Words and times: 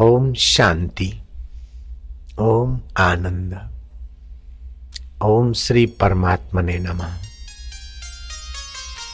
ओम 0.00 0.34
शांति, 0.34 1.22
ओम 2.38 2.80
आनंद, 2.98 3.70
ओम 5.22 5.52
श्री 5.52 5.86
परमात्मा 5.86 6.60
ने 6.60 6.78
नमः। 6.78 7.14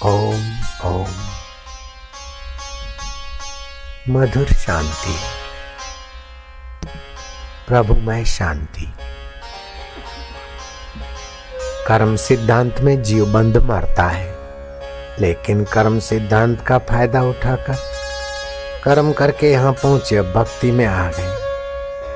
ओम 0.02 0.60
ओम। 0.84 1.10
मधुर 4.08 4.46
शांति। 4.46 5.16
प्रभु 7.68 7.94
मैं 7.94 8.24
शांति। 8.24 8.92
कर्म 11.88 12.16
सिद्धांत 12.16 12.80
में 12.80 13.02
जीव 13.02 13.26
बंद 13.26 13.56
मरता 13.56 14.08
है, 14.08 14.34
लेकिन 15.20 15.64
कर्म 15.64 15.98
सिद्धांत 15.98 16.60
का 16.60 16.78
फ़ायदा 16.78 17.22
उठाकर 17.22 17.95
कर्म 18.86 19.12
करके 19.12 19.50
यहाँ 19.50 19.72
पहुँचे 19.72 20.22
भक्ति 20.22 20.70
में 20.72 20.86
आ 20.86 21.10
गए। 21.10 21.36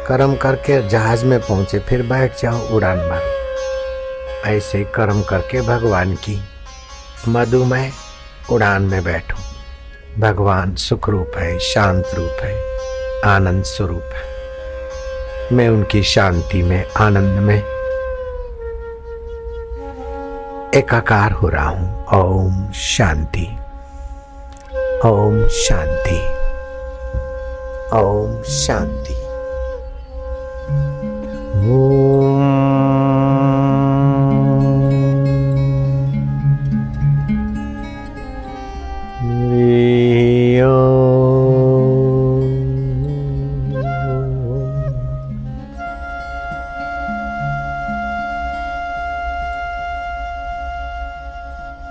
कर्म 0.06 0.36
करके 0.36 0.88
जहाज़ 0.88 1.24
में 1.24 1.40
पहुँचे, 1.40 1.78
फिर 1.78 2.02
बैठ 2.02 2.42
जाओ, 2.42 2.68
उड़ान 2.68 2.98
भर। 2.98 3.22
ऐसे 4.46 4.84
कर्म 4.84 5.22
करके 5.22 5.60
भगवान 5.60 6.14
की 6.14 6.40
मधुमय 7.28 7.90
उड़ान 8.50 8.82
में 8.82 9.04
बैठो। 9.04 9.38
भगवान 10.20 10.74
सुख 10.74 11.08
रूप 11.08 11.32
है, 11.36 11.58
शांत 11.58 12.10
रूप 12.14 12.36
है, 12.40 12.78
आनंद 13.24 13.64
स्वरूप 13.64 14.10
है। 14.14 14.22
मैं 15.52 15.68
उनकी 15.68 16.02
शांति 16.02 16.62
में, 16.62 16.90
आनंद 16.96 17.38
में 17.40 17.62
एकाकार 20.74 21.32
हो 21.32 21.48
रहा 21.48 21.68
हूँ। 21.68 22.06
ओम 22.14 22.72
शांति। 22.72 23.48
ओम 25.08 25.48
शांति। 25.48 26.39
ओम 27.92 28.42
शांति 28.42 29.14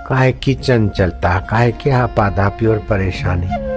काय 0.06 0.32
की 0.32 0.54
चंचलता 0.54 1.38
काय 1.40 1.72
की 1.72 1.90
आपादापी 1.90 2.66
और 2.66 2.78
परेशानी। 2.78 3.69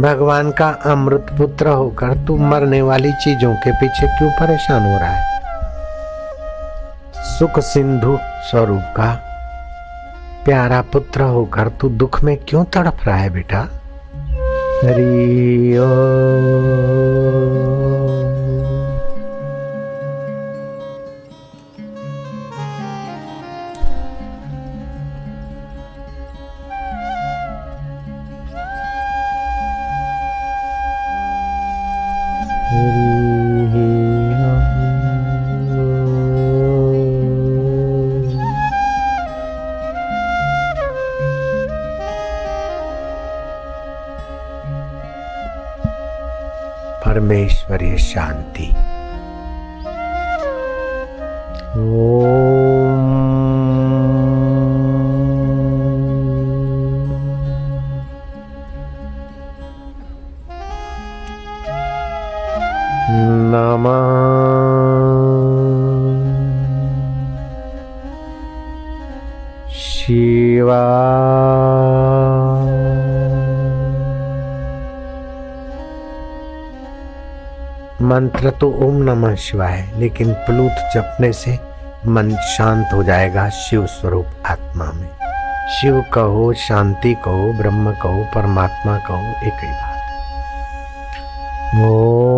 भगवान 0.00 0.50
का 0.50 0.68
अमृत 0.68 1.26
पुत्र 1.38 1.68
होकर 1.68 2.26
तू 2.26 2.36
मरने 2.36 2.82
वाली 2.82 3.12
चीज़ों 3.12 3.54
के 3.54 3.72
पीछे 3.72 4.06
क्यों 4.06 4.30
परेशान 4.30 4.82
हो 4.82 4.98
रहा 4.98 5.10
है? 5.10 5.38
सुख 7.38 7.58
सिंधु 7.58 8.18
स्वरूप 8.50 8.94
का 8.96 9.20
प्यारा 10.44 10.82
पुत्र 10.82 11.22
होकर 11.22 11.68
तू 11.68 11.88
दुख 11.88 12.22
में 12.22 12.36
क्यों 12.48 12.64
तड़प 12.64 12.96
रहा 13.06 13.16
है 13.16 13.30
बेटा? 13.30 13.58
हरी 14.84 15.76
परमेश्वरीय 47.04 47.96
शांति। 47.96 48.74
शिवा 51.74 52.47
मंत्र 78.18 78.50
तो 78.50 78.70
ओम 78.72 79.02
नमः 79.02 79.34
शिवाय 79.34 79.72
है 79.72 80.00
लेकिन 80.00 80.32
प्लूत 80.32 80.72
जपने 80.94 81.32
से 81.32 81.58
मन 82.06 82.30
शांत 82.30 82.88
हो 82.92 83.02
जाएगा 83.02 83.48
शिव 83.48 83.86
स्वरूप 83.86 84.26
आत्मा 84.46 84.84
में। 84.84 85.08
शिव 85.68 86.04
कहो, 86.12 86.52
शांति 86.52 87.14
कहो, 87.14 87.52
ब्रह्म 87.52 87.92
कहो, 87.92 88.24
परमात्मा 88.34 88.98
कहो, 88.98 89.46
एक 89.46 89.52
ही 89.54 89.70
बात। 89.70 89.98
है 91.74 91.86
ओ 91.86 92.37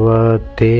भगवते 0.00 0.70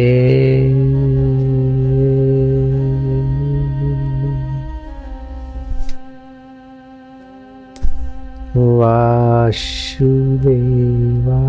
वासुदेवा 10.10 11.40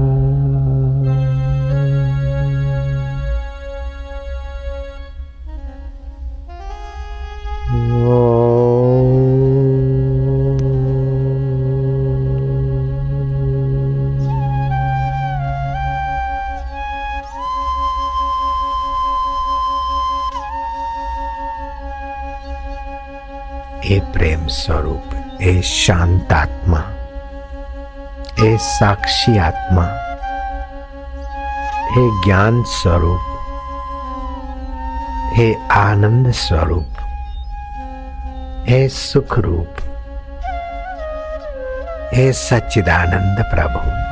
हे 23.84 24.00
प्रेम 24.00 24.48
स्वरूप 24.48 25.04
हे 25.42 25.62
शांतात्मा 25.62 26.82
हे 28.40 28.58
साक्षी 28.58 29.38
आत्मा, 29.38 29.84
हे 31.92 32.26
ज्ञान 32.26 32.64
स्वरूप, 32.64 33.20
हे 35.34 35.54
आनंद 35.72 36.32
स्वरूप, 36.32 37.02
हे 38.70 38.90
सुख 38.90 39.40
रूप, 39.40 39.82
हे 42.14 42.34
सच्चिदानंद 42.34 43.44
प्रभु। 43.44 44.11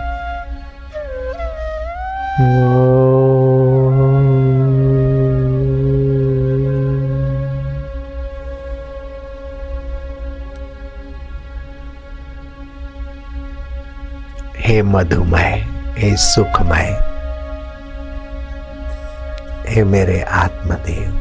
हे 14.70 14.82
मधुमय 14.82 15.54
हे 15.98 16.10
सुखमय 16.18 16.90
हे 19.68 19.84
मेरे 19.84 20.22
आत्मदेव। 20.22 21.14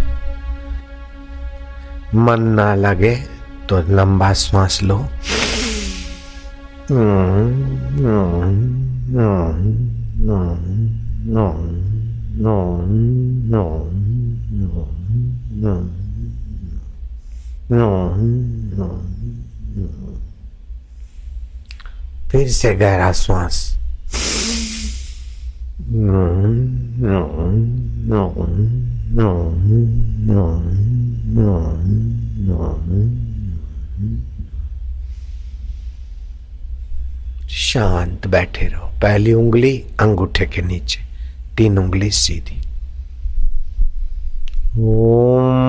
मन 2.20 2.42
ना 2.42 2.74
लगे 2.74 3.14
तो 3.68 3.78
लंबा 3.96 4.32
श्वास 4.32 4.80
लो। 4.82 4.98
फिर 22.30 22.48
से 22.48 22.74
गहरा 22.74 23.12
श्वास। 23.12 23.78
शांत 37.50 38.26
बैठे 38.26 38.66
रहो। 38.66 38.86
पहली 39.02 39.32
उंगली 39.32 39.84
अंगूठे 40.00 40.46
के 40.46 40.62
नीचे, 40.62 41.00
तीन 41.56 41.78
उंगली 41.78 42.10
सीधी। 42.10 42.62
ओम। 44.78 45.68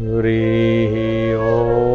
ीयो 0.00 1.87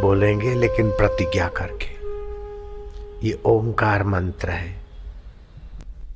बोलेंगे, 0.00 0.54
लेकिन 0.54 0.90
प्रतिज्ञा 0.90 1.48
करके। 1.48 1.94
ये 3.26 3.38
ओंकार 3.46 4.04
मंत्र 4.04 4.50
है। 4.50 4.76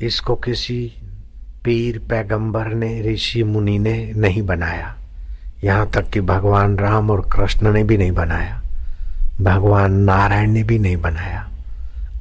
इसको 0.00 0.34
किसी 0.34 0.92
पीर 1.64 1.98
पैगंबर 1.98 2.66
ने, 2.66 3.02
ऋषि 3.02 3.42
मुनि 3.42 3.78
ने 3.78 4.12
नहीं 4.16 4.42
बनाया। 4.42 4.96
यहाँ 5.64 5.90
तक 5.90 6.10
कि 6.10 6.20
भगवान 6.20 6.78
राम 6.78 7.10
और 7.10 7.20
कृष्ण 7.20 7.72
ने 7.72 7.84
भी 7.84 7.96
नहीं 7.96 8.12
बनाया। 8.12 8.62
भगवान 9.40 9.92
नारायण 9.92 10.50
ने 10.50 10.62
भी 10.62 10.78
नहीं 10.78 10.96
बनाया। 10.96 11.48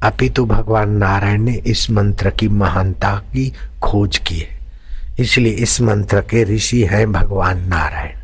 अपितु 0.02 0.46
भगवान 0.46 0.90
नारायण 0.90 1.42
ने 1.42 1.54
इस 1.54 1.90
मंत्र 1.90 2.30
की 2.30 2.48
महानता 2.48 3.14
की 3.14 3.52
खोज 3.82 4.18
की 4.18 4.38
है। 4.38 4.58
इसलिए 5.18 5.52
इस 5.52 5.80
मंत्र 5.80 6.20
के 6.20 6.44
ऋषि 6.44 6.84
हैं 6.84 7.12
भगवान 7.12 7.68
नारायण। 7.68 8.18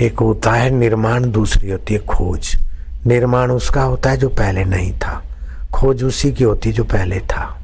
एक 0.00 0.20
होता 0.20 0.52
है 0.52 0.70
निर्माण 0.70 1.30
दूसरी 1.30 1.70
होती 1.70 1.94
है 1.94 2.00
खोज। 2.00 2.56
निर्माण 3.06 3.50
उसका 3.50 3.82
होता 3.82 4.10
है 4.10 4.16
जो 4.16 4.28
पहले 4.28 4.64
नहीं 4.64 4.92
था। 4.92 5.22
खोज 5.72 6.04
उसी 6.04 6.32
की 6.32 6.44
होती 6.44 6.72
जो 6.72 6.84
पहले 6.84 7.20
था। 7.20 7.58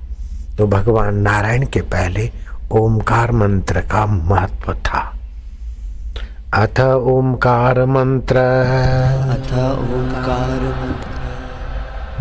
तो 0.58 0.66
भगवान 0.66 1.14
नारायण 1.14 1.66
के 1.66 1.80
पहले 1.80 2.30
ओमकार 2.72 3.32
मंत्र 3.32 3.80
का 3.80 4.06
महत्व 4.06 4.74
था। 4.74 5.16
अथ 6.54 6.80
ओमकार 6.80 7.84
मंत्र। 7.84 8.36
अथ 9.30 9.52
ओमकार 9.78 10.64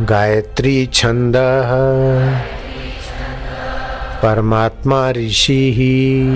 गायत्री 0.05 0.89
छंद। 0.93 1.33
परमात्मा 4.23 5.11
ऋषि। 5.11 5.73
ही 5.75 6.27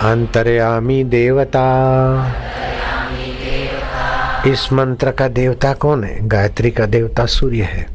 अंतर्यामी 0.00 1.04
देवता। 1.04 2.34
इस 4.46 4.72
मंत्र 4.72 5.10
का 5.10 5.28
देवता 5.28 5.72
कौन 5.72 6.04
है? 6.04 6.28
गायत्री 6.28 6.70
का 6.70 6.86
देवता 6.86 7.26
सूर्य 7.26 7.62
है। 7.62 7.86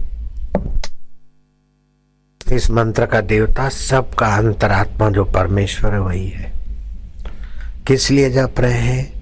इस 2.51 2.71
मंत्र 2.71 3.05
का 3.05 3.21
देवता 3.21 3.69
सबका 3.69 4.27
अंतरात्मा, 4.27 5.09
जो 5.09 5.23
परमेश्वर 5.23 5.93
है, 5.93 5.99
वही 5.99 6.27
है। 6.27 6.53
किस 7.87 8.11
लिए 8.11 8.29
जप 8.29 8.53
रहे 8.59 8.73
हैं? 8.73 9.13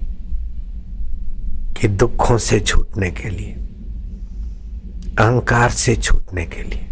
कि 1.80 1.88
दुखों 1.88 2.38
से 2.38 2.60
छूटने 2.60 3.10
के 3.10 3.30
लिए, 3.30 3.52
अहंकार 5.18 5.70
से 5.70 5.96
छूटने 5.96 6.44
के 6.44 6.62
लिए। 6.62 6.86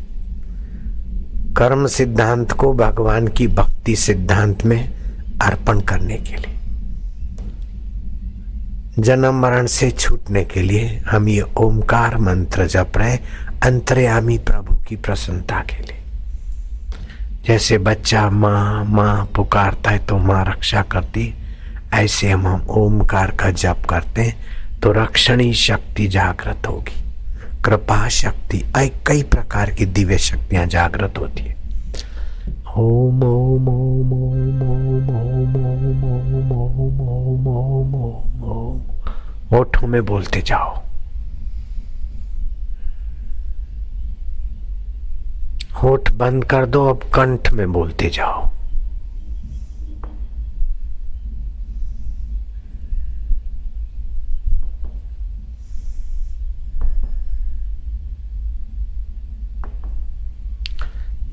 कर्म 1.56 1.86
सिद्धांत 1.86 2.52
को 2.52 2.72
भगवान 2.72 3.28
की 3.28 3.46
भक्ति 3.46 3.96
सिद्धांत 3.96 4.66
में 4.66 5.01
अर्पण 5.42 5.80
करने 5.80 6.16
के 6.18 6.36
लिए। 6.36 6.60
जन्म 8.98 9.40
मरण 9.42 9.66
से 9.66 9.90
छूटने 9.90 10.44
के 10.44 10.62
लिए 10.62 10.86
हम 11.10 11.28
ये 11.28 11.42
ओमकार 11.58 12.16
मंत्र 12.18 12.66
जप 12.66 12.92
रहे 12.96 13.16
अंतर्यामी 13.64 14.38
प्रभु 14.40 14.74
की 14.88 14.96
प्रसन्नता 14.96 15.60
के 15.60 15.82
लिए। 15.82 16.00
जैसे 17.46 17.78
बच्चा 17.78 18.28
माँ 18.30 18.84
माँ 18.84 19.24
पुकारता 19.36 19.90
है 19.90 19.98
तो 20.06 20.18
माँ 20.18 20.44
रक्षा 20.44 20.82
करती 20.82 21.32
ऐसे 21.94 22.30
हम 22.30 22.46
हम 22.46 22.66
ओमकार 22.70 23.30
का 23.30 23.50
जप 23.52 23.86
करते 23.90 24.22
हैं 24.22 24.80
तो 24.80 24.92
रक्षणी 24.92 25.52
शक्ति 25.54 26.06
जागृत 26.08 26.66
होगी। 26.66 27.00
कृपा 27.64 28.08
शक्ति 28.08 28.62
कई 28.76 29.22
प्रकार 29.22 29.70
की 29.70 29.86
दिव्य 29.86 30.18
शक्तियाँ 30.18 30.66
जागृत 30.66 31.18
होती 31.18 31.42
है। 31.42 31.56
ओम 32.78 33.22
Om 33.22 33.68
Om 33.68 34.12
Om 34.12 34.62
Om 34.62 35.08
Om 35.10 35.56
Om 35.56 36.52
Om 36.52 36.52
Om 36.52 37.46
Om 37.46 37.46
Om 37.46 37.94
Om 37.94 38.44
Om 38.52 39.58
ओठों 39.58 39.88
में 39.88 40.04
बोलते 40.06 40.40
जाओ 40.40 40.70
होठ 45.82 46.10
बंद 46.16 46.44
कर 46.44 46.66
दो 46.66 46.84
अब 46.90 47.02
कंठ 47.14 47.52
में 47.52 47.72
बोलते 47.72 48.08
जाओ 48.10 48.48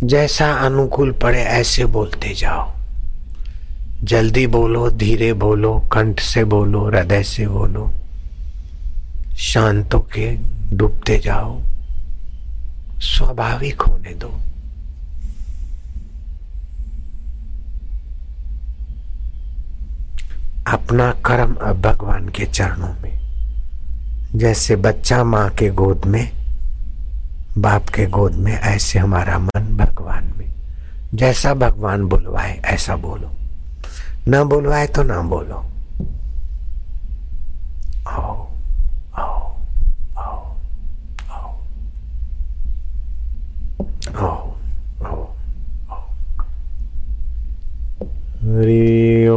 जैसा 0.03 0.53
अनुकूल 0.53 1.11
पड़े 1.11 1.39
ऐसे 1.39 1.85
बोलते 1.85 2.33
जाओ। 2.33 2.71
जल्दी 4.03 4.47
बोलो, 4.47 4.89
धीरे 4.89 5.33
बोलो, 5.33 5.79
कंठ 5.79 6.19
से 6.19 6.43
बोलो, 6.43 6.89
हृदय 6.89 7.23
से 7.23 7.47
बोलो। 7.47 7.91
शांत 9.37 9.89
के 9.95 10.37
डूबते 10.75 11.17
जाओ। 11.17 11.61
स्वाभाविक 12.99 13.81
होने 13.81 14.13
दो। 14.13 14.39
अपना 20.67 21.11
कर्म 21.11 21.55
अब 21.55 21.81
भगवान 21.81 22.29
के 22.29 22.45
चरणों 22.45 22.93
में, 23.01 23.19
जैसे 24.35 24.75
बच्चा 24.75 25.23
माँ 25.23 25.49
के 25.49 25.69
गोद 25.69 26.01
में 26.05 26.38
बाप 27.59 27.89
के 27.89 28.05
गोद 28.05 28.35
में 28.35 28.53
ऐसे 28.53 28.99
हमारा 28.99 29.39
मन 29.39 29.77
भगवान 29.77 30.33
में 30.37 30.51
जैसा 31.13 31.53
भगवान 31.53 32.05
बुलवाए, 32.05 32.61
ऐसा 32.65 32.95
बोलो। 32.95 33.31
न 34.27 34.43
बुलवाए 34.43 34.87
तो 34.87 35.03
ना 35.03 35.21
बोलो। 35.21 35.65
आओ 38.07 38.47
आओ 39.19 39.57
आओ 40.17 40.55
आओ 41.31 41.59
आओ 44.15 44.55
आओ 45.05 45.25
आओ। 45.91 46.07
हरि 48.41 49.27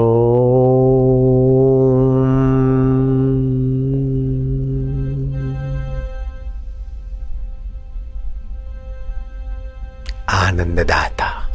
आनंददाता, 10.52 11.48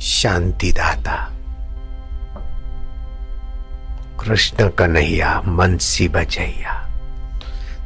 शांतिदाता। 0.00 1.32
कृष्ण 4.20 4.68
कन्हैया, 4.68 5.42
मनसी 5.46 6.08
बजैया। 6.08 6.88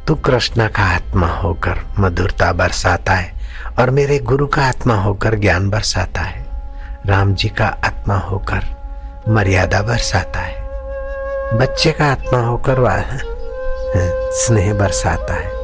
तू 0.07 0.15
कृष्ण 0.15 0.67
का 0.67 0.95
आत्मा 0.95 1.27
होकर 1.27 1.85
मधुरता 1.99 2.53
बरसाता 2.53 3.13
है 3.13 3.33
और 3.79 3.89
मेरे 3.89 4.19
गुरु 4.19 4.47
का 4.47 4.65
आत्मा 4.65 4.95
होकर 4.95 5.35
ज्ञान 5.35 5.69
बरसाता 5.69 6.21
है। 6.21 6.45
राम 7.05 7.33
जी 7.35 7.49
का 7.49 7.65
आत्मा 7.65 8.17
होकर 8.17 8.63
मर्यादा 9.29 9.81
बरसाता 9.81 10.39
है। 10.39 10.69
बच्चे 11.57 11.91
का 11.91 12.05
आत्मा 12.05 12.39
होकर 12.39 12.75
स्नेह 14.31 14.73
बरसाता 14.73 15.33
है। 15.33 15.55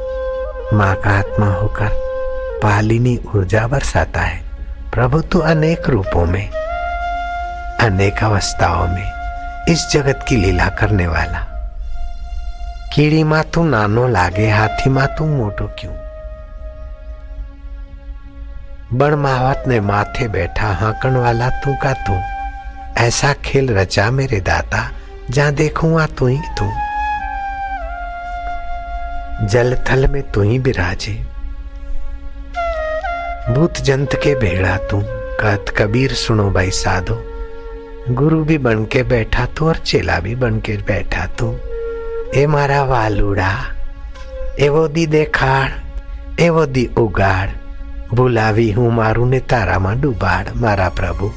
माँ 0.73 0.95
का 0.95 1.09
आत्मा 1.09 1.53
होकर 1.53 2.10
पालिनी 2.63 3.19
ऊर्जा 3.35 3.67
बरसाता 3.67 4.21
है। 4.21 4.43
प्रभु 4.93 5.21
तो 5.21 5.39
अनेक 5.39 5.89
रूपों 5.89 6.25
में, 6.25 6.51
अनेक 7.79 8.23
अवस्थाओं 8.23 8.87
में 8.87 9.11
इस 9.69 9.89
जगत 9.91 10.25
की 10.27 10.35
लीला 10.35 10.69
करने 10.69 11.07
वाला। 11.07 11.47
कीड़ी 12.93 13.23
मातू 13.23 13.63
नानो 13.63 14.07
लागे, 14.07 14.49
हाथी 14.49 14.89
मातू 14.89 15.25
मोटो 15.25 15.67
क्यों? 15.79 15.93
बड़ 18.93 19.15
मावत 19.15 19.63
ने 19.67 19.79
माथे 19.79 20.27
बैठा, 20.27 20.67
हाकण 20.67 21.15
वाला 21.15 21.49
तू 21.49 21.75
का 21.83 21.93
तू। 21.93 22.21
ऐसा 23.01 23.33
खेल 23.33 23.77
रचा 23.77 24.11
मेरे 24.11 24.39
दाता, 24.39 24.91
जहाँ 25.29 25.51
देखूँगा 25.51 26.05
तू 26.05 26.27
ही 26.27 26.39
तू। 26.59 26.71
जल 29.47 29.75
थल 29.75 30.07
में 30.07 30.31
तू 30.31 30.41
ही 30.41 30.59
बिराजे। 30.59 31.30
भूत 33.53 33.77
जंत 33.77 34.13
के 34.15 34.33
भेड़ा 34.35 34.77
तू 34.77 35.01
कहत 35.39 35.73
कबीर 35.77 36.13
सुनो 36.13 36.49
भाई 36.51 36.71
साधो। 36.71 37.15
गुरु 38.09 38.43
भी 38.43 38.57
बन 38.57 38.85
के 38.85 39.03
बैठा 39.03 39.45
तू 39.45 39.67
और 39.67 39.77
चेला 39.77 40.19
भी 40.19 40.35
बन 40.35 40.59
के 40.59 40.77
बैठा 40.77 41.25
तू। 41.25 41.47
ए 42.35 42.45
मारा 42.47 42.83
वालुड़ा 42.83 43.51
एवो 44.59 44.87
दी 44.87 45.05
देखाड़ 45.07 46.41
एवो 46.41 46.65
दी 46.65 46.85
उगाड़। 46.97 47.49
बुलावी 48.13 48.71
हूँ 48.71 48.91
मारू 48.93 49.25
ने 49.25 49.39
तारा 49.39 49.79
मा 49.79 49.93
डूबाड़, 49.93 50.53
मारा 50.55 50.89
प्रभु। 50.89 51.31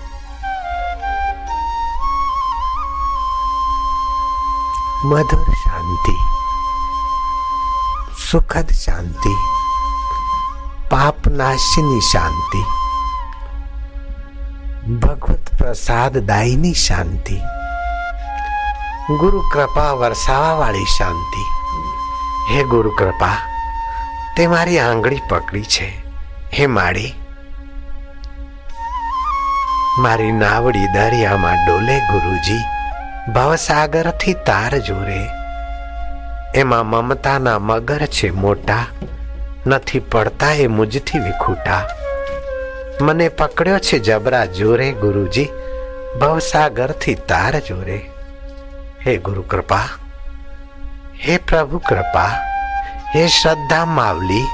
मधुर 5.07 5.55
शांति, 5.55 6.17
सुखद 8.23 8.73
પાપનાશીની 10.95 12.01
શાંતિ. 12.01 12.59
ભગવત 14.95 15.47
પ્રસાદ 15.59 16.19
દાયની 16.19 16.73
શાંતિ. 16.73 17.39
ગુરુ 19.17 19.41
કૃપા 19.53 19.93
વરસાવા 19.93 20.53
વાળી 20.53 20.91
શાંતિ. 20.99 21.43
હે 22.51 22.63
ગુરુ 22.65 22.93
કૃપા, 22.99 23.39
તે 24.37 24.47
મારી 24.47 24.79
આંગળી 24.79 25.21
પકડી 25.29 25.63
છે. 25.63 25.89
હે 26.53 26.67
માળી, 26.67 27.11
મારી 29.99 30.33
નાવડી 30.33 30.89
દરિયામાં 30.95 31.67
ડોલે 31.67 31.97
ગુરુજી, 32.13 32.63
ભવસાગરથી 33.33 34.37
તાર 34.47 34.79
જોરે 34.79 35.23
એમાં 36.55 36.87
મમતાના 36.87 37.59
મગર 37.59 38.07
છે 38.07 38.31
મોટા 38.31 38.85
નથી 39.67 40.07
પડતા 40.07 40.55
એ 40.59 40.67
મુજથી 40.69 41.21
વિખૂટા 41.21 41.83
મને 43.01 43.27
પકડ્યો 43.33 43.79
છે 43.81 43.99
જબરા 44.01 44.47
જોરે 44.53 44.89
ગુરુજી 44.95 45.53
ભવસાગરથી 46.19 47.23
તાર 47.27 47.55
જોરે 47.63 47.99
હે 49.05 49.15
ગુરુ 49.19 49.43
કૃપા 49.45 49.89
હે 51.19 51.39
પ્રભુ 51.47 51.81
કૃપા 51.81 52.33
હે 53.13 53.23
શ્રદ્ધા 53.29 53.87
માવલી 53.91 54.47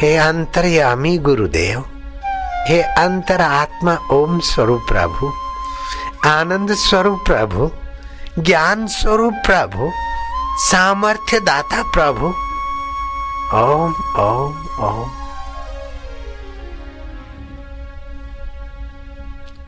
હે 0.00 0.10
અંતર્યામી 0.20 1.18
ગુરુદેવ 1.20 1.80
હે 2.68 2.78
અંતર 2.98 3.42
આત્મા 3.44 3.98
ઓમ 4.12 4.34
સ્વરૂપ 4.42 4.84
પ્રભુ 4.86 5.30
આનંદ 6.26 6.76
સ્વરૂપ 6.78 7.24
પ્રભુ 7.24 7.70
જ્ઞાન 8.38 8.86
સ્વરૂપ 8.90 9.36
પ્રભુ 9.44 9.88
सामर्थ्य 10.58 11.40
दाता 11.40 11.82
प्रभु। 11.82 12.26
ओम 13.56 13.94
ओम 14.16 14.66
ओम। 14.80 15.10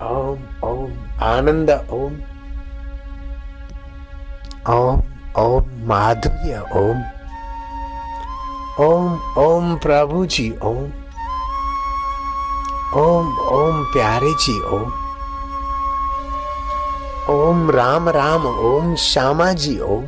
ओम 0.02 0.38
ओम, 0.64 1.20
आनंद, 1.22 1.70
ओम। 1.70 2.12
ओम 4.74 5.02
ओम, 5.38 5.88
माधुर्य, 5.88 6.58
ओम। 6.76 7.02
ओम 8.84 9.34
ओम 9.38 9.76
प्रभु 9.76 10.26
जी 10.26 10.58
ओम। 10.62 10.92
ओम 12.94 13.38
ओम 13.38 13.84
प्यारे 13.84 14.34
जी 14.34 14.60
ओम। 14.60 14.92
ओम, 17.28 17.70
राम 17.70 18.08
राम, 18.08 18.46
ओम 18.46 18.94
श्यामा 18.94 19.52
जी 19.52 19.80
ओम। 19.80 20.04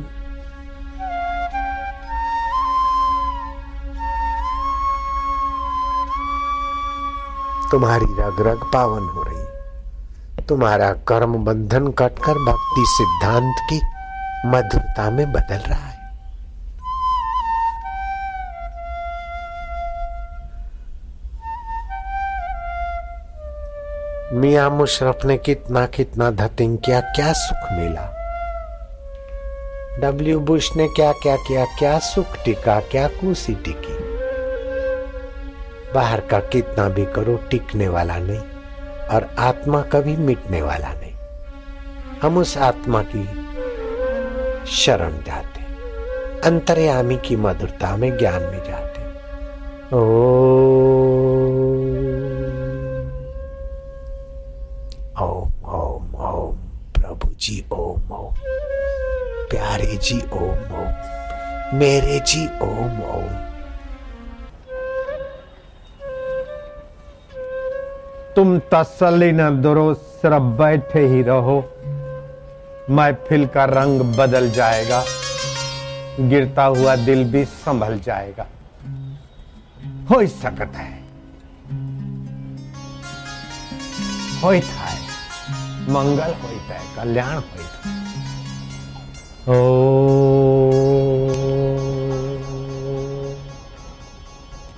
तुम्हारी 7.73 8.05
रग 8.05 8.47
रग 8.47 8.63
पावन 8.73 9.03
हो 9.03 9.23
रही। 9.23 10.43
तुम्हारा 10.45 10.93
कर्म 10.93 11.33
बंधन 11.33 11.87
कटकर 11.87 12.33
भक्ति 12.33 12.83
सिद्धांत 12.87 13.55
की 13.69 13.81
मधुरता 14.45 15.09
में 15.09 15.31
बदल 15.31 15.55
रहा 15.55 15.87
है। 15.87 16.01
मिया 24.33 24.69
मुशरफ 24.69 25.25
ने 25.25 25.37
कितना 25.37 25.85
कितना 25.85 26.31
धतिंग 26.31 26.77
किया, 26.77 27.01
क्या 27.01 27.33
सुख 27.33 27.71
मिला? 27.71 28.09
डब्ल्यू 29.99 30.39
बुश 30.39 30.75
ने 30.75 30.87
क्या 30.87 31.11
क्या 31.11 31.35
किया, 31.35 31.65
क्या 31.65 31.99
सुख 31.99 32.37
टिका, 32.45 32.79
क्या 32.79 33.07
कुसी 33.07 33.55
टिकी? 33.55 34.02
बाहर 35.93 36.19
का 36.21 36.39
कितना 36.39 36.89
भी 36.89 37.05
करो, 37.05 37.35
टिकने 37.51 37.87
वाला 37.87 38.17
नहीं 38.17 38.39
और 39.07 39.35
आत्मा 39.39 39.81
कभी 39.81 40.15
मिटने 40.17 40.61
वाला 40.61 40.89
नहीं। 40.89 41.13
हम 42.21 42.37
उस 42.37 42.57
आत्मा 42.57 43.03
की 43.15 43.25
शरण 44.71 45.11
जाते 45.11 45.63
अंतर्यामी 46.47 47.17
की 47.17 47.35
मधुरता 47.35 47.95
में 47.97 48.17
ज्ञान 48.17 48.41
में 48.41 48.63
जाते 48.63 48.93
ओ 49.95 50.33
ओम 55.21 55.65
ओम 55.65 56.15
ओम, 56.15 56.55
प्रभु 56.93 57.27
जी, 57.39 57.65
ओम 57.71 58.11
ओम। 58.11 58.33
प्यारे 59.49 59.97
जी, 59.97 60.21
ओम 60.33 60.79
ओम। 60.79 61.77
मेरे 61.77 62.19
जी, 62.19 62.47
ओम 62.47 63.01
ओम। 63.01 63.22
तुम 68.35 68.59
तसल्ली 68.59 69.31
न 69.31 69.61
दरो, 69.61 69.93
सिर्फ़ 69.93 70.43
बैठे 70.43 71.07
ही 71.07 71.21
रहो। 71.21 71.69
महफिल 72.89 73.47
का 73.47 73.65
रंग 73.65 74.01
बदल 74.01 74.51
जाएगा, 74.51 75.05
गिरता 76.19 76.63
हुआ 76.63 76.95
दिल 76.95 77.31
भी 77.31 77.45
संभल 77.45 77.99
जाएगा। 77.99 78.47
हो 80.11 80.27
सकता 80.27 80.79
है। 80.79 81.03
होता 84.43 84.83
है। 84.83 84.99
मंगल 85.89 86.33
है 86.33 86.95
कल्याण 86.95 87.35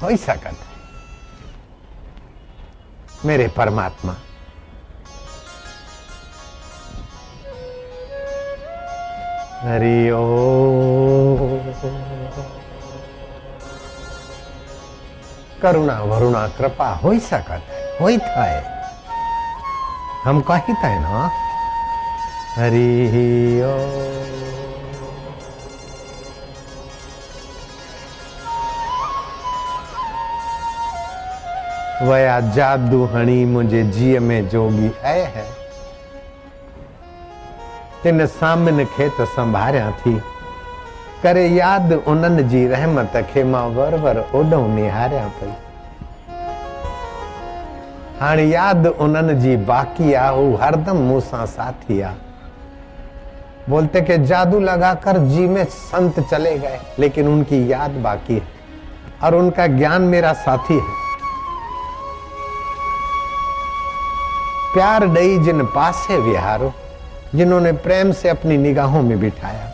हो 0.01 0.17
सकता 0.17 0.49
है। 0.49 0.74
मेरे 3.25 3.47
परमात्मा। 3.47 4.13
हरि 9.61 10.09
ओ 10.09 10.23
करुणा 15.61 15.99
वरुणा 16.01 16.47
कृपा 16.57 16.89
हो 17.03 17.13
सकत 17.19 17.61
है 18.27 18.61
हम 20.25 20.41
कहित 20.41 20.83
है 20.83 20.99
ना? 21.01 21.29
हरि 22.57 22.89
वया 32.01 32.39
जादू 32.55 33.03
हणी 33.05 33.43
मुझे 33.45 33.83
जीअ 33.83 34.19
में 34.19 34.47
जोगी 34.49 34.91
है 35.01 35.21
है। 35.25 35.45
तिन 38.03 38.25
सामिन 38.27 38.83
खे 38.85 39.07
त 39.09 39.27
संभारियाँ 39.27 39.91
थी। 39.91 40.13
करे 41.23 41.47
यादि 41.47 41.95
उन्हनि 42.07 42.43
जी 42.43 42.65
रहमत 42.67 43.15
खे 43.31 43.43
माँ 43.43 43.65
वर 43.67 43.95
वर 43.95 44.17
ओॾो 44.35 44.65
निहारियाँ 44.67 45.29
पई। 45.29 45.53
हाणे 48.19 48.43
यादि 48.43 48.89
उन्हनि 48.89 49.35
जी 49.35 49.55
बाक़ी 49.65 50.13
आहे 50.13 50.35
हू 50.35 50.55
हरदम 50.55 50.97
मूं 50.97 51.19
सां 51.21 51.45
साथी 51.45 52.01
आहे 52.01 52.23
बोलते 53.69 54.01
कि 54.01 54.17
जादू 54.25 54.59
लगाकर 54.59 55.17
जी 55.27 55.47
में 55.47 55.63
संत 55.65 56.19
चले 56.29 56.57
गए, 56.59 56.79
लेकिन 56.99 57.27
उनकी 57.27 57.71
याद 57.71 57.91
बाकी 58.03 58.33
है। 58.33 58.47
और 59.23 59.35
उनका 59.35 59.67
ज्ञान 59.67 60.01
मेरा 60.01 60.33
साथी 60.43 60.73
है। 60.73 61.04
प्यार 64.75 65.05
डई 65.07 65.37
जिन 65.37 65.63
पास 65.65 66.07
है 66.09 66.17
विहारो, 66.17 66.73
जिन्होंने 67.35 67.71
प्रेम 67.71 68.11
से 68.11 68.29
अपनी 68.29 68.57
निगाहों 68.57 69.01
में 69.01 69.19
बिठाया। 69.19 69.65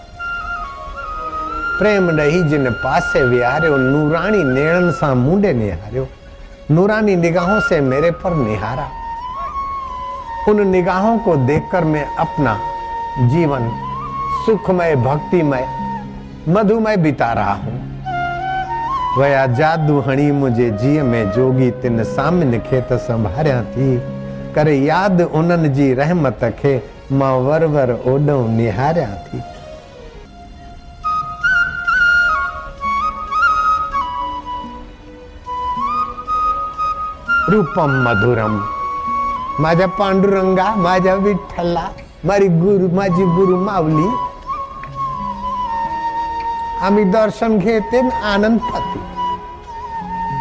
प्रेम 1.80 2.10
डही 2.18 2.44
जिन 2.44 2.70
पास 2.70 3.04
से 3.04 3.24
विहार्यो 3.24 3.78
नूरानी 3.78 4.44
नेणन 4.44 4.92
सा 4.92 5.14
मुंडे 5.14 5.54
निहार्यो। 5.54 6.08
नूरानी 6.72 7.16
निगाहों 7.16 7.60
से 7.60 7.82
मेरे 7.82 8.12
पर 8.12 8.36
निहारा। 8.36 8.88
उन 10.50 10.68
निगाहों 10.68 11.18
को 11.18 11.36
देखकर 11.36 11.84
मैं 11.84 12.06
अपना 12.16 12.60
जीवन 13.28 13.70
सुखमय, 14.46 14.96
भक्तिमय, 14.96 15.68
मधुमय 16.50 16.98
बिता 16.98 17.34
रहा 17.34 17.54
हूँ। 17.54 17.80
वया 19.18 19.46
जादू 19.48 20.00
हणी 20.00 20.32
मुझे 20.32 20.70
जीअ 20.72 21.04
में 21.04 21.32
जोगी 21.32 21.72
तिन 21.72 22.04
सामिन 22.04 22.60
खेत 22.60 22.94
संभारिया 22.94 23.64
थी। 23.64 24.21
करे 24.56 24.76
याद 24.78 25.22
उन्हनि 25.22 25.70
जी 25.70 25.94
रहमत 25.94 26.40
खे, 26.60 26.74
माँ 27.12 27.34
वर 27.38 27.66
वर 27.66 27.92
ओॾो 28.06 28.48
निहारिया 28.48 29.16
थी। 29.26 29.42
रूपम 37.50 37.92
मधुरम 38.04 38.60
माझ्या 39.60 39.88
पांडुरंगा 39.88 40.74
माझ्या 40.76 41.16
विठ्ठला 41.16 41.88
मारी 42.26 42.48
गुरु 42.48 42.88
माझी 42.96 43.26
गुरु 43.36 43.58
माऊली। 43.58 44.10
आम्ही 46.86 47.04
दर्शन 47.04 47.58
घेते 47.60 48.00
आनंद 48.24 48.60
पाते। 48.60 49.00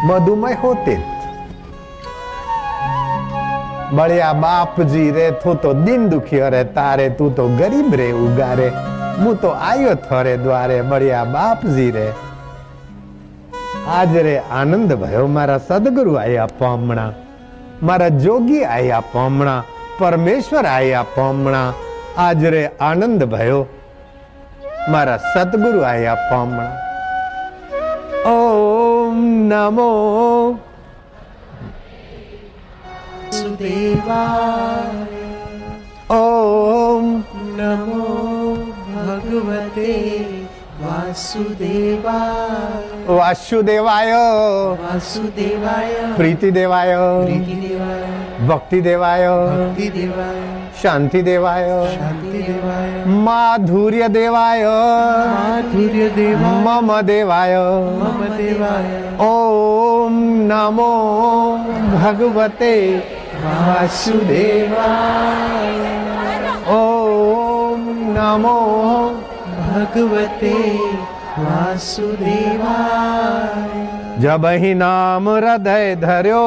मधुमय 0.07 0.53
होते 0.63 0.95
બળ્યા 3.91 4.35
બાપજી 4.37 5.09
રે 5.11 5.25
તું 5.41 5.57
તો 5.57 5.69
દિન 5.85 6.03
દુખ્યો 6.09 6.49
રે 6.49 6.61
તારે 6.71 7.07
તું 7.11 7.33
તો 7.33 7.45
ગરીબ 7.55 7.91
રે 7.93 8.07
ઉગારે 8.17 8.67
હું 9.17 9.33
તો 9.37 9.49
આયો 9.61 9.95
થરે 10.05 10.33
દ્વારે 10.37 10.77
બળ્યા 10.83 11.25
બાપજી 11.29 11.89
રે 11.91 12.05
આજ 13.89 14.13
રે 14.19 14.35
આનંદ 14.53 14.91
ભયો 14.95 15.25
મારા 15.29 15.61
સદગુરુ 15.61 16.13
આયા 16.17 16.53
પામણા 16.59 17.11
મારા 17.81 18.11
જોગી 18.19 18.63
આયા 18.67 19.03
પામણા 19.09 19.59
પરમેશ્વર 19.99 20.65
આયા 20.67 21.11
પામણા 21.15 21.67
આજ 22.19 22.43
રે 22.47 22.63
આનંદ 22.83 23.23
ભયો 23.25 23.61
મારા 24.89 25.19
સદગુરુ 25.27 25.81
આયા 25.83 26.21
પામણા 26.29 26.71
ઓમ 28.27 29.19
નમો 29.45 29.91
देवा 33.61 34.21
ओम 36.11 37.05
नमो 37.57 38.05
भगवते 38.95 39.91
वासुदेवाय। 40.81 43.05
वासुदेवाय। 43.15 44.11
वासुदेवाय। 44.81 45.93
प्रीतिदेवाय। 46.17 46.91
देवाय 47.27 48.01
भक्तिदेवाय। 48.47 49.25
देवाय 51.21 51.67
माधुर्य 53.07 54.03
देवाय 54.09 54.53
माधुर्यदेवाय। 54.57 54.63
माधुर्यदेवाय। 54.65 56.63
मम 56.65 56.89
देवाय 57.01 57.55
मम 58.01 58.19
देवाय 58.37 58.87
ओम 59.29 60.13
नमो 60.51 60.91
भगवते। 61.97 62.75
वासुदेवाय। 63.43 64.89
ॐ 66.73 67.81
नमो 68.15 68.59
भगवते 69.69 70.57
वासुदेवाय। 71.43 72.39
जब 74.21 74.45
ही 74.45 74.73
नाम 74.73 75.29
हृदय 75.29 75.95
धर्यो। 75.95 76.41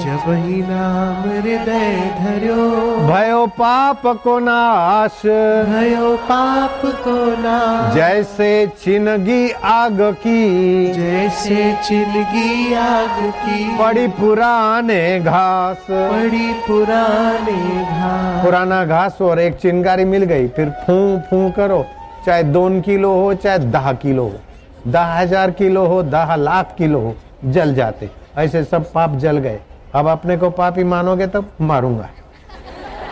जब 0.00 0.24
ही 0.32 0.60
नाम 0.62 1.22
हृदय 1.30 1.94
धरो 2.18 2.66
भयो 3.06 3.46
पाप 3.46 4.02
को 4.24 4.38
नाश। 4.38 5.22
भयो 5.68 6.14
पाप 6.16 6.82
को 7.04 7.14
नाश। 7.42 7.94
जैसे 7.94 8.50
चिनगी 8.84 9.50
आग 9.64 9.98
की। 10.22 10.92
जैसे 10.92 11.56
चिनगी 11.84 12.74
आग 12.74 13.18
की। 13.38 13.64
बड़ी 13.78 14.06
पुराने 14.20 15.02
घास। 15.20 15.90
बड़ी 15.90 16.52
पुराने 16.68 17.58
घास। 17.84 18.44
पुराना 18.44 18.84
घास 18.84 19.18
और 19.22 19.40
एक 19.40 19.56
चिनगारी 19.56 20.04
मिल 20.04 20.24
गई 20.24 20.48
फिर 20.48 20.70
फू 20.84 21.00
फू 21.30 21.50
करो 21.50 21.84
चाहे 22.26 22.42
दोन 22.52 22.80
किलो 22.80 23.14
हो 23.14 23.34
चाहे 23.34 23.58
दह 23.58 23.92
किलो 23.92 24.22
हो। 24.22 24.40
दह 24.86 25.04
हज़ार 25.04 25.50
किलो 25.50 25.86
हो 25.86 26.02
दह 26.02 26.34
लाख 26.36 26.74
किलो 26.78 27.00
हो, 27.00 27.14
जल 27.44 27.74
जाते। 27.74 28.10
ऐसे 28.38 28.64
सब 28.64 28.92
पाप 28.92 29.16
जल 29.16 29.38
गए। 29.38 29.60
अब 29.94 30.08
अपने 30.08 30.36
को 30.36 30.50
पापी 30.50 30.84
मानोगे 30.84 31.26
तो 31.26 31.44
मारूँगा। 31.60 32.08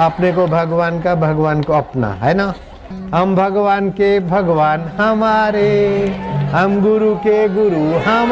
अपने 0.01 0.33
को 0.33 0.47
भगवान 0.47 1.01
का, 1.01 1.15
भगवान 1.15 1.63
को 1.63 1.73
अपना, 1.73 2.09
है 2.13 2.35
ना? 2.35 2.55
हम 3.15 3.37
भगवान 3.37 3.91
के 3.91 4.21
भगवान 4.21 4.81
हमारे, 4.81 6.07
हम 6.53 6.81
गुरु 6.83 7.15
के 7.15 7.49
गुरु, 7.49 7.83
हम 7.99 8.29